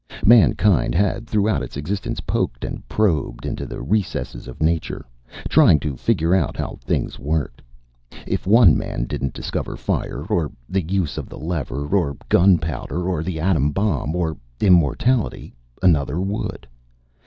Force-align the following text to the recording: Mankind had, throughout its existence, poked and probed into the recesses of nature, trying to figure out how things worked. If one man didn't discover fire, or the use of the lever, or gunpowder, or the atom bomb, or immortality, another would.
Mankind 0.25 0.95
had, 0.95 1.27
throughout 1.27 1.61
its 1.61 1.77
existence, 1.77 2.21
poked 2.21 2.65
and 2.65 2.81
probed 2.89 3.45
into 3.45 3.67
the 3.67 3.83
recesses 3.83 4.47
of 4.47 4.59
nature, 4.59 5.05
trying 5.47 5.79
to 5.79 5.95
figure 5.95 6.33
out 6.33 6.57
how 6.57 6.79
things 6.83 7.19
worked. 7.19 7.61
If 8.25 8.47
one 8.47 8.75
man 8.75 9.03
didn't 9.03 9.33
discover 9.35 9.77
fire, 9.77 10.23
or 10.23 10.51
the 10.67 10.81
use 10.81 11.19
of 11.19 11.29
the 11.29 11.37
lever, 11.37 11.85
or 11.95 12.17
gunpowder, 12.29 13.07
or 13.07 13.21
the 13.21 13.39
atom 13.39 13.69
bomb, 13.73 14.15
or 14.15 14.35
immortality, 14.59 15.53
another 15.83 16.19
would. 16.19 16.65